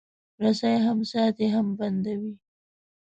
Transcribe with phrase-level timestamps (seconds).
[0.41, 2.33] رسۍ هم ساتي، هم بندوي.